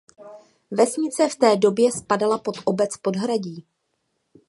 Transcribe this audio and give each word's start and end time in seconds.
Vesnice 0.71 1.29
v 1.29 1.35
té 1.35 1.55
době 1.57 1.91
spadala 1.91 2.37
pod 2.37 2.55
obec 2.65 2.97
Podhradí. 2.97 3.67